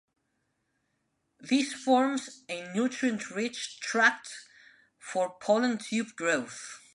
[1.39, 4.33] This forms a nutrient rich tract
[4.97, 6.79] for pollen tube growth.